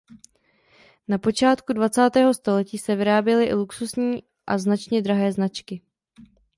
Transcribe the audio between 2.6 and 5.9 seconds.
se vyráběly i luxusní a značně drahé značky.